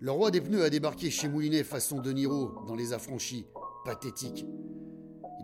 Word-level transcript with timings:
Le 0.00 0.10
roi 0.10 0.30
des 0.30 0.40
pneus 0.40 0.62
a 0.62 0.70
débarqué 0.70 1.10
chez 1.10 1.28
Moulinet 1.28 1.64
façon 1.64 2.00
De 2.00 2.12
Niro 2.12 2.52
dans 2.66 2.74
Les 2.74 2.92
Affranchis. 2.92 3.46
Pathétique. 3.84 4.46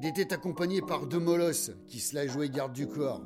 Il 0.02 0.06
était 0.06 0.32
accompagné 0.32 0.80
par 0.80 1.06
deux 1.06 1.18
molosses 1.18 1.72
qui 1.86 2.00
se 2.00 2.14
la 2.14 2.26
jouaient 2.26 2.48
garde 2.48 2.72
du 2.72 2.86
corps. 2.86 3.22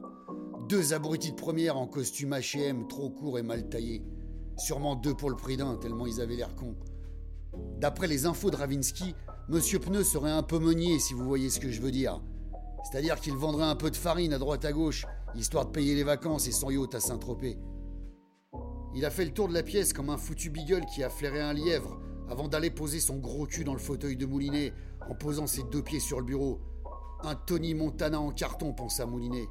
Deux 0.69 0.92
abrutis 0.92 1.30
de 1.32 1.37
première 1.37 1.77
en 1.77 1.87
costume 1.87 2.30
H&M 2.35 2.89
trop 2.89 3.11
court 3.11 3.39
et 3.39 3.43
mal 3.43 3.69
taillé. 3.69 4.05
Sûrement 4.57 4.96
deux 4.96 5.15
pour 5.15 5.31
le 5.31 5.37
prix 5.37 5.57
d'un, 5.57 5.77
tellement 5.77 6.07
ils 6.07 6.21
avaient 6.21 6.37
l'air 6.37 6.55
cons. 6.57 6.77
D'après 7.79 8.07
les 8.07 8.27
infos 8.27 8.51
de 8.51 8.57
Ravinsky, 8.57 9.15
Monsieur 9.49 9.79
Pneu 9.79 10.03
serait 10.03 10.31
un 10.31 10.43
peu 10.43 10.59
meunier 10.59 10.99
si 10.99 11.15
vous 11.15 11.25
voyez 11.25 11.51
ce 11.51 11.61
que 11.61 11.71
je 11.71 11.81
veux 11.81 11.91
dire. 11.91 12.21
C'est-à-dire 12.85 13.21
qu'il 13.21 13.35
vendrait 13.35 13.67
un 13.67 13.77
peu 13.77 13.91
de 13.91 13.96
farine 13.96 14.33
à 14.33 14.39
droite 14.39 14.65
à 14.65 14.73
gauche, 14.73 15.07
histoire 15.35 15.67
de 15.67 15.71
payer 15.71 15.95
les 15.95 16.05
vacances 16.05 16.49
et 16.49 16.53
son 16.53 16.71
yacht 16.71 16.95
à 16.95 17.01
Saint-Tropez. 17.01 17.59
Il 18.96 19.04
a 19.04 19.11
fait 19.11 19.25
le 19.25 19.32
tour 19.32 19.48
de 19.48 19.54
la 19.54 19.64
pièce 19.64 19.93
comme 19.93 20.08
un 20.08 20.16
foutu 20.16 20.50
beagle 20.50 20.84
qui 20.86 21.02
a 21.02 21.11
flairé 21.11 21.40
un 21.40 21.52
lièvre 21.52 21.98
avant 22.29 22.46
d'aller 22.46 22.71
poser 22.71 23.00
son 23.00 23.16
gros 23.16 23.44
cul 23.44 23.64
dans 23.64 23.72
le 23.72 23.80
fauteuil 23.80 24.16
de 24.16 24.25
Moulinet 24.25 24.72
en 25.11 25.14
posant 25.14 25.48
ses 25.48 25.64
deux 25.64 25.82
pieds 25.82 26.00
sur 26.00 26.21
le 26.21 26.25
bureau. 26.25 26.61
Un 27.22 27.35
Tony 27.35 27.75
Montana 27.75 28.21
en 28.21 28.30
carton, 28.30 28.72
pensa 28.72 29.04
Moulinet. 29.04 29.49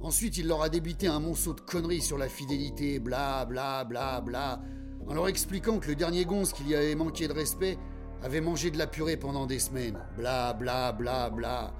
Ensuite, 0.00 0.38
il 0.38 0.48
leur 0.48 0.62
a 0.62 0.70
débité 0.70 1.06
un 1.06 1.20
monceau 1.20 1.52
de 1.52 1.60
conneries 1.60 2.00
sur 2.00 2.16
la 2.16 2.28
fidélité, 2.28 2.98
bla 2.98 3.44
bla 3.44 3.84
bla 3.84 4.22
bla, 4.22 4.62
en 5.06 5.12
leur 5.12 5.28
expliquant 5.28 5.78
que 5.78 5.88
le 5.88 5.94
dernier 5.94 6.24
gonze 6.24 6.54
qui 6.54 6.64
lui 6.64 6.74
avait 6.74 6.94
manqué 6.94 7.28
de 7.28 7.34
respect 7.34 7.76
avait 8.22 8.40
mangé 8.40 8.70
de 8.70 8.78
la 8.78 8.86
purée 8.86 9.18
pendant 9.18 9.46
des 9.46 9.58
semaines, 9.58 9.98
bla 10.16 10.54
bla 10.54 10.92
bla 10.92 11.28
bla. 11.28 11.74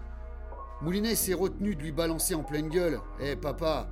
Moulinet 0.82 1.14
s'est 1.14 1.34
retenu 1.34 1.74
de 1.74 1.82
lui 1.82 1.92
balancer 1.92 2.34
en 2.34 2.42
pleine 2.42 2.68
gueule. 2.68 3.00
Eh 3.20 3.36
papa, 3.36 3.90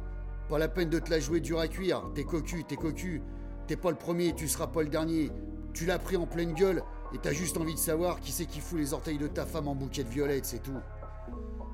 pas 0.49 0.59
la 0.59 0.69
peine 0.69 0.89
de 0.89 0.99
te 0.99 1.11
la 1.11 1.21
jouer 1.21 1.41
dur 1.41 1.61
à 1.61 1.69
cuire, 1.69 2.03
t'es 2.15 2.25
cocu, 2.25 2.65
t'es 2.65 2.77
cocu. 2.77 3.23
T'es 3.67 3.77
pas 3.77 3.91
le 3.91 3.99
premier, 3.99 4.35
tu 4.35 4.49
seras 4.49 4.67
pas 4.67 4.83
le 4.83 4.89
dernier. 4.89 5.31
Tu 5.75 5.85
l'as 5.85 5.99
pris 5.99 6.17
en 6.17 6.27
pleine 6.27 6.55
gueule 6.55 6.83
et 7.13 7.19
t'as 7.19 7.33
juste 7.33 7.59
envie 7.59 7.75
de 7.75 7.79
savoir 7.79 8.19
qui 8.21 8.33
c'est 8.33 8.47
qui 8.47 8.61
fout 8.61 8.79
les 8.79 8.95
orteils 8.95 9.19
de 9.19 9.27
ta 9.27 9.45
femme 9.45 9.69
en 9.69 9.75
bouquet 9.75 10.05
de 10.05 10.09
violettes, 10.09 10.47
c'est 10.47 10.63
tout. 10.63 10.81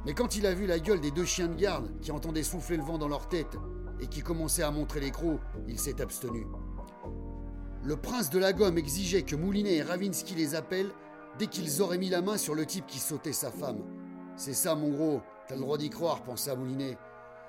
Mais 0.05 0.13
quand 0.13 0.37
il 0.37 0.45
a 0.45 0.53
vu 0.53 0.67
la 0.67 0.81
gueule 0.81 1.01
des 1.01 1.13
deux 1.13 1.25
chiens 1.25 1.47
de 1.47 1.55
garde 1.55 1.89
qui 2.01 2.11
entendaient 2.11 2.43
souffler 2.43 2.77
le 2.77 2.83
vent 2.83 2.99
dans 2.99 3.09
leur 3.09 3.29
tête 3.29 3.57
et 4.01 4.09
qui 4.09 4.23
commençaient 4.23 4.65
à 4.65 4.73
montrer 4.73 4.99
les 4.99 5.13
crocs, 5.13 5.41
il 5.69 5.79
s'est 5.79 6.03
abstenu. 6.03 6.47
Le 7.85 7.97
prince 7.97 8.29
de 8.31 8.39
la 8.39 8.53
gomme 8.53 8.77
exigeait 8.77 9.23
que 9.23 9.37
Moulinet 9.37 9.77
et 9.77 9.83
Ravinsky 9.83 10.35
les 10.35 10.57
appellent 10.57 10.91
dès 11.39 11.47
qu'ils 11.47 11.81
auraient 11.81 11.99
mis 11.99 12.11
la 12.11 12.23
main 12.23 12.37
sur 12.37 12.55
le 12.55 12.67
type 12.67 12.87
qui 12.87 12.99
sautait 12.99 13.33
sa 13.33 13.51
femme. 13.51 13.83
C'est 14.37 14.53
ça, 14.53 14.75
mon 14.75 14.91
gros, 14.91 15.21
t'as 15.47 15.55
le 15.55 15.61
droit 15.61 15.79
d'y 15.79 15.91
croire, 15.91 16.25
pensa 16.25 16.57
Moulinet. 16.57 16.99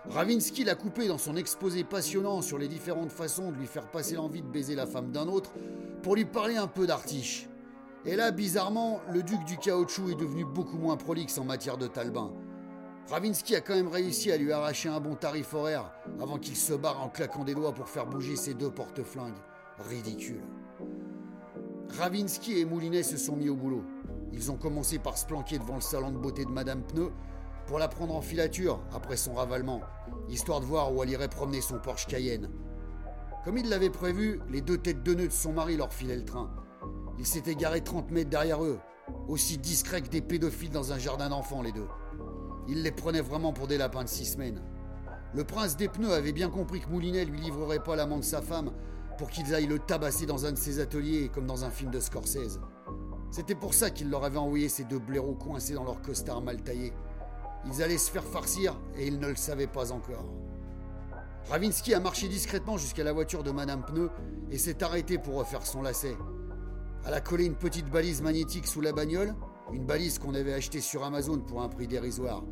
Ravinsky 0.09 0.64
l'a 0.64 0.75
coupé 0.75 1.08
dans 1.08 1.17
son 1.17 1.36
exposé 1.36 1.84
passionnant 1.84 2.42
sur 2.42 2.58
les 2.58 2.67
différentes 2.67 3.11
façons 3.11 3.52
de 3.52 3.58
lui 3.58 3.66
faire 3.66 3.89
passer 3.89 4.16
l'envie 4.16 4.42
de 4.42 4.48
baiser 4.48 4.75
la 4.75 4.86
femme 4.86 5.11
d'un 5.11 5.28
autre 5.28 5.52
pour 6.03 6.16
lui 6.16 6.25
parler 6.25 6.56
un 6.56 6.67
peu 6.67 6.86
d'artiche. 6.86 7.50
Et 8.06 8.16
là, 8.16 8.30
bizarrement, 8.31 9.02
le 9.11 9.23
duc 9.23 9.44
du 9.45 9.58
caoutchouc 9.58 10.11
est 10.11 10.20
devenu 10.20 10.45
beaucoup 10.45 10.78
moins 10.78 10.95
prolixe 10.95 11.39
en 11.39 11.44
matière 11.44 11.78
de 11.78 11.88
talbin. 11.88 12.31
Ravinsky 13.09 13.56
a 13.56 13.61
quand 13.61 13.76
même 13.76 13.88
réussi 13.88 14.31
à 14.31 14.38
lui 14.38 14.52
arracher 14.52 14.89
un 14.89 15.00
bon 15.00 15.16
tarif 15.16 15.53
horaire 15.53 15.92
avant 16.20 16.38
qu'il 16.38 16.56
se 16.56 16.73
barre 16.73 17.03
en 17.03 17.09
claquant 17.09 17.44
des 17.44 17.56
doigts 17.56 17.73
pour 17.73 17.89
faire 17.89 18.06
bouger 18.06 18.36
ses 18.36 18.53
deux 18.53 18.72
porte-flingues. 18.72 19.33
Ridicule. 19.89 20.42
Ravinsky 21.98 22.59
et 22.59 22.66
Moulinet 22.66 23.03
se 23.03 23.17
sont 23.17 23.36
mis 23.36 23.50
au 23.50 23.56
boulot. 23.56 23.83
Ils 24.33 24.52
ont 24.52 24.58
commencé 24.58 25.00
par 25.00 25.17
se 25.17 25.26
planquer 25.26 25.58
devant 25.58 25.76
le 25.76 25.81
salon 25.81 26.11
de 26.11 26.17
beauté 26.17 26.45
de 26.45 26.52
Madame 26.52 26.81
Pneu 26.81 27.11
pour 27.67 27.80
la 27.80 27.88
prendre 27.88 28.16
en 28.16 28.21
filature 28.21 28.80
après 28.94 29.17
son 29.17 29.33
ravalement, 29.33 29.81
histoire 30.30 30.59
de 30.59 30.66
voir 30.66 30.94
où 30.94 31.02
elle 31.03 31.09
irait 31.09 31.27
promener 31.27 31.61
son 31.61 31.80
Porsche 31.80 32.08
Cayenne. 32.08 32.49
Comme 33.44 33.58
il 33.58 33.69
l'avait 33.69 33.89
prévu, 33.89 34.39
les 34.49 34.61
deux 34.61 34.77
têtes 34.77 35.03
de 35.03 35.13
nœud 35.13 35.27
de 35.27 35.33
son 35.33 35.53
mari 35.53 35.77
leur 35.77 35.93
filaient 35.93 36.17
le 36.17 36.25
train. 36.25 36.52
Ils 37.17 37.25
s'étaient 37.25 37.55
garés 37.55 37.81
30 37.81 38.11
mètres 38.11 38.30
derrière 38.30 38.63
eux, 38.63 38.80
aussi 39.27 39.58
discrets 39.58 40.02
que 40.02 40.09
des 40.09 40.21
pédophiles 40.21 40.71
dans 40.71 40.93
un 40.93 40.98
jardin 40.98 41.30
d'enfants, 41.30 41.61
les 41.61 41.71
deux. 41.71 41.87
Ils 42.67 42.81
les 42.81 42.92
prenaient 42.92 43.21
vraiment 43.21 43.54
pour 43.54 43.67
des 43.67 43.77
lapins 43.77 44.04
de 44.04 44.09
six 44.09 44.25
semaines. 44.25 44.61
Le 45.33 45.43
prince 45.43 45.77
des 45.77 45.87
pneus 45.87 46.14
avait 46.14 46.31
bien 46.31 46.49
compris 46.49 46.81
que 46.81 46.89
Moulinet 46.89 47.25
lui 47.25 47.39
livrerait 47.39 47.83
pas 47.83 47.95
l'amant 47.95 48.17
de 48.17 48.23
sa 48.23 48.42
femme 48.42 48.71
pour 49.17 49.30
qu'ils 49.30 49.54
aillent 49.54 49.67
le 49.67 49.80
tabasser 49.80 50.25
dans 50.25 50.45
un 50.45 50.52
de 50.52 50.58
ses 50.58 50.80
ateliers, 50.80 51.30
comme 51.33 51.45
dans 51.45 51.65
un 51.65 51.70
film 51.70 51.92
de 51.92 51.99
Scorsese. 51.99 52.59
C'était 53.31 53.55
pour 53.55 53.73
ça 53.73 53.89
qu'il 53.89 54.09
leur 54.09 54.23
avait 54.23 54.37
envoyé 54.37 54.70
ces 54.70 54.86
deux 54.86 54.99
blaireaux 54.99 55.36
coincés 55.36 55.73
dans 55.73 55.83
leur 55.83 56.02
costard 56.02 56.42
mal 56.42 56.61
taillé. 56.64 56.93
Ils 57.67 57.81
allaient 57.81 57.98
se 57.98 58.11
faire 58.11 58.23
farcir 58.23 58.76
et 58.98 59.08
ils 59.08 59.20
ne 59.20 59.27
le 59.27 59.36
savaient 59.36 59.67
pas 59.67 59.92
encore. 59.92 60.26
Ravinsky 61.49 61.93
a 61.93 61.99
marché 61.99 62.27
discrètement 62.27 62.77
jusqu'à 62.77 63.03
la 63.03 63.14
voiture 63.14 63.43
de 63.43 63.52
Madame 63.52 63.83
Pneu 63.86 64.09
et 64.52 64.58
s'est 64.58 64.83
arrêté 64.83 65.17
pour 65.17 65.36
refaire 65.36 65.65
son 65.65 65.81
lacet. 65.81 66.17
Elle 67.05 67.14
a 67.14 67.21
collé 67.21 67.45
une 67.45 67.55
petite 67.55 67.89
balise 67.89 68.23
magnétique 68.23 68.65
sous 68.65 68.81
la 68.81 68.92
bagnole, 68.92 69.36
une 69.71 69.86
balise 69.86 70.17
qu'on 70.17 70.33
avait 70.33 70.54
achetée 70.54 70.81
sur 70.81 71.04
Amazon 71.04 71.39
pour 71.39 71.61
un 71.61 71.70
prix 71.70 71.87
dérisoire, 71.87 72.43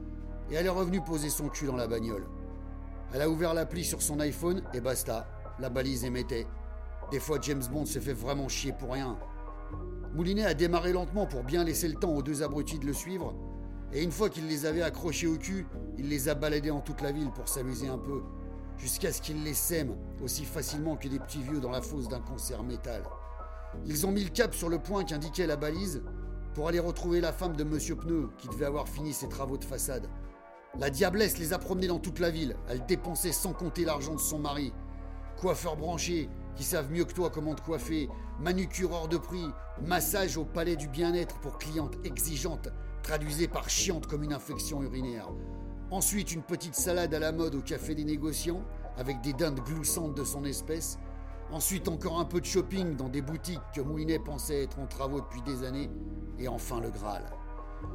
et 0.51 0.55
elle 0.55 0.67
est 0.67 0.69
revenue 0.69 1.01
poser 1.01 1.29
son 1.29 1.49
cul 1.49 1.65
dans 1.65 1.75
la 1.75 1.87
bagnole. 1.87 2.27
Elle 3.13 3.21
a 3.21 3.29
ouvert 3.29 3.55
l'appli 3.55 3.83
sur 3.83 4.01
son 4.01 4.19
iPhone 4.19 4.61
et 4.73 4.81
basta, 4.81 5.27
la 5.59 5.69
balise 5.69 6.05
émettait. 6.05 6.47
Des 7.09 7.19
fois, 7.19 7.39
James 7.41 7.63
Bond 7.71 7.85
se 7.85 7.99
fait 7.99 8.13
vraiment 8.13 8.47
chier 8.47 8.73
pour 8.73 8.93
rien. 8.93 9.17
Moulinet 10.13 10.45
a 10.45 10.53
démarré 10.53 10.93
lentement 10.93 11.25
pour 11.25 11.43
bien 11.43 11.63
laisser 11.63 11.87
le 11.87 11.95
temps 11.95 12.11
aux 12.11 12.21
deux 12.21 12.43
abrutis 12.43 12.77
de 12.77 12.85
le 12.85 12.93
suivre, 12.93 13.33
et 13.93 14.01
une 14.01 14.11
fois 14.11 14.29
qu'il 14.29 14.47
les 14.47 14.65
avait 14.65 14.81
accrochés 14.81 15.27
au 15.27 15.37
cul, 15.37 15.67
il 15.97 16.09
les 16.09 16.27
a 16.27 16.35
baladés 16.35 16.71
en 16.71 16.81
toute 16.81 17.01
la 17.01 17.11
ville 17.11 17.31
pour 17.31 17.47
s'amuser 17.47 17.87
un 17.87 17.99
peu, 17.99 18.23
jusqu'à 18.77 19.11
ce 19.11 19.21
qu'il 19.21 19.43
les 19.43 19.53
sème 19.53 19.95
aussi 20.23 20.45
facilement 20.45 20.95
que 20.95 21.07
des 21.07 21.19
petits 21.19 21.43
vieux 21.43 21.59
dans 21.59 21.69
la 21.69 21.81
fosse 21.81 22.07
d'un 22.07 22.19
concert 22.19 22.63
métal. 22.63 23.03
Ils 23.85 24.05
ont 24.05 24.11
mis 24.11 24.23
le 24.23 24.29
cap 24.29 24.55
sur 24.55 24.69
le 24.69 24.79
point 24.79 25.03
qu'indiquait 25.03 25.47
la 25.47 25.57
balise 25.57 26.01
pour 26.53 26.67
aller 26.67 26.79
retrouver 26.79 27.21
la 27.21 27.33
femme 27.33 27.55
de 27.55 27.63
Monsieur 27.63 27.95
Pneu 27.95 28.29
qui 28.37 28.47
devait 28.47 28.65
avoir 28.65 28.87
fini 28.87 29.13
ses 29.13 29.29
travaux 29.29 29.57
de 29.57 29.65
façade. 29.65 30.07
La 30.79 30.89
diablesse 30.89 31.37
les 31.37 31.53
a 31.53 31.59
promenés 31.59 31.87
dans 31.87 31.99
toute 31.99 32.19
la 32.19 32.31
ville. 32.31 32.55
Elle 32.67 32.85
dépensait 32.85 33.31
sans 33.31 33.53
compter 33.53 33.85
l'argent 33.85 34.15
de 34.15 34.19
son 34.19 34.39
mari. 34.39 34.73
Coiffeurs 35.37 35.77
branchés 35.77 36.29
qui 36.55 36.63
savent 36.63 36.91
mieux 36.91 37.05
que 37.05 37.13
toi 37.13 37.29
comment 37.29 37.55
te 37.55 37.61
coiffer, 37.61 38.09
manucure 38.39 38.91
hors 38.91 39.07
de 39.07 39.17
prix, 39.17 39.45
massage 39.85 40.37
au 40.37 40.45
palais 40.45 40.75
du 40.75 40.87
bien-être 40.87 41.39
pour 41.39 41.57
clientes 41.57 41.97
exigeantes, 42.03 42.69
traduisé 43.03 43.47
par 43.47 43.69
chiante 43.69 44.07
comme 44.07 44.23
une 44.23 44.33
infection 44.33 44.81
urinaire. 44.81 45.29
Ensuite, 45.91 46.31
une 46.31 46.41
petite 46.41 46.73
salade 46.73 47.13
à 47.13 47.19
la 47.19 47.31
mode 47.31 47.53
au 47.53 47.61
café 47.61 47.93
des 47.93 48.05
négociants, 48.05 48.63
avec 48.97 49.21
des 49.21 49.33
dindes 49.33 49.59
gloussantes 49.59 50.15
de 50.15 50.23
son 50.23 50.43
espèce. 50.45 50.97
Ensuite, 51.51 51.87
encore 51.87 52.19
un 52.19 52.25
peu 52.25 52.41
de 52.41 52.45
shopping 52.45 52.95
dans 52.95 53.09
des 53.09 53.21
boutiques 53.21 53.61
que 53.75 53.81
Moulinet 53.81 54.17
pensait 54.17 54.63
être 54.63 54.79
en 54.79 54.87
travaux 54.87 55.21
depuis 55.21 55.41
des 55.43 55.63
années. 55.63 55.91
Et 56.39 56.47
enfin, 56.47 56.79
le 56.79 56.89
Graal. 56.89 57.23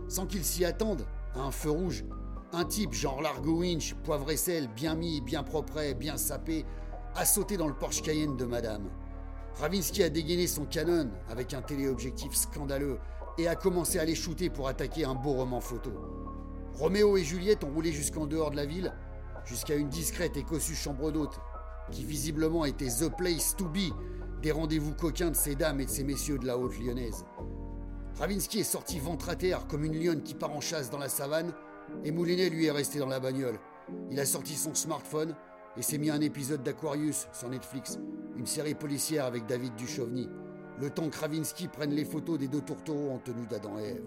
Sans 0.07 0.27
qu'il 0.27 0.45
s'y 0.45 0.65
attende, 0.65 1.07
à 1.35 1.41
un 1.41 1.51
feu 1.51 1.71
rouge, 1.71 2.05
un 2.53 2.65
type 2.65 2.93
genre 2.93 3.21
Largo 3.21 3.59
Winch, 3.59 3.95
poivre 4.05 4.31
et 4.31 4.37
sel, 4.37 4.69
bien 4.69 4.95
mis, 4.95 5.21
bien 5.21 5.43
propre, 5.43 5.93
bien 5.95 6.17
sapé, 6.17 6.65
a 7.17 7.25
sauté 7.25 7.57
dans 7.57 7.67
le 7.67 7.75
Porsche 7.75 8.03
Cayenne 8.03 8.37
de 8.37 8.45
Madame. 8.45 8.89
Ravinsky 9.59 10.05
a 10.05 10.09
dégainé 10.09 10.47
son 10.47 10.67
canon 10.67 11.11
avec 11.29 11.53
un 11.53 11.63
téléobjectif 11.63 12.33
scandaleux 12.33 12.99
et 13.39 13.49
a 13.49 13.57
commencé 13.57 13.99
à 13.99 14.05
les 14.05 14.15
shooter 14.15 14.51
pour 14.51 14.69
attaquer 14.69 15.05
un 15.05 15.17
beau 15.17 15.33
roman 15.33 15.61
photo. 15.61 15.91
Roméo 16.75 17.17
et 17.17 17.25
Juliette 17.25 17.65
ont 17.65 17.73
roulé 17.73 17.91
jusqu'en 17.91 18.27
dehors 18.27 18.53
de 18.53 18.57
la 18.57 18.67
ville, 18.67 18.95
jusqu'à 19.45 19.75
une 19.75 19.89
discrète 19.89 20.37
et 20.37 20.45
cossue 20.45 20.77
chambre 20.77 21.11
d'hôte, 21.11 21.41
qui 21.91 22.05
visiblement 22.05 22.67
était 22.67 22.87
The 22.87 23.09
Place 23.17 23.57
to 23.57 23.65
Be, 23.65 23.93
des 24.43 24.53
rendez-vous 24.53 24.95
coquins 24.95 25.31
de 25.31 25.37
ces 25.37 25.57
dames 25.57 25.81
et 25.81 25.87
de 25.87 25.91
ces 25.91 26.05
messieurs 26.05 26.39
de 26.39 26.47
la 26.47 26.57
haute 26.57 26.79
lyonnaise. 26.79 27.25
Ravinsky 28.17 28.61
est 28.61 28.65
sorti 28.65 29.01
ventre 29.01 29.29
à 29.29 29.35
terre 29.35 29.67
comme 29.67 29.85
une 29.85 30.01
lionne 30.01 30.23
qui 30.23 30.35
part 30.35 30.53
en 30.53 30.61
chasse 30.61 30.89
dans 30.89 30.99
la 30.99 31.09
savane, 31.09 31.53
et 32.05 32.13
Moulinet 32.13 32.49
lui 32.49 32.67
est 32.67 32.71
resté 32.71 33.01
dans 33.01 33.07
la 33.07 33.19
bagnole. 33.19 33.59
Il 34.13 34.21
a 34.21 34.25
sorti 34.25 34.55
son 34.55 34.75
smartphone 34.75 35.35
et 35.77 35.83
s'est 35.83 35.99
mis 35.99 36.11
un 36.11 36.21
épisode 36.21 36.63
d'Aquarius 36.63 37.27
sur 37.33 37.49
Netflix, 37.49 37.99
une 38.39 38.47
série 38.47 38.75
policière 38.75 39.25
avec 39.25 39.47
David 39.47 39.75
Duchovny, 39.75 40.29
le 40.81 40.91
temps 40.91 41.09
que 41.11 41.19
Ravinsky 41.19 41.67
prenne 41.67 41.91
les 41.91 42.05
photos 42.05 42.39
des 42.39 42.47
deux 42.47 42.61
tourtereaux 42.61 43.11
en 43.11 43.19
tenue 43.19 43.47
d'Adam 43.47 43.79
et 43.79 43.89
Ève. 43.89 44.05